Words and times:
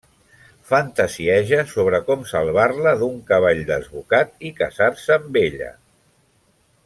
Fantasieja 0.69 1.59
sobre 1.73 1.99
com 2.07 2.23
salvar-la 2.31 2.95
d'un 3.03 3.21
cavall 3.29 3.61
desbocat 3.69 4.33
i 4.51 4.53
casar-se 4.63 5.19
amb 5.21 5.39
ella. 5.45 5.71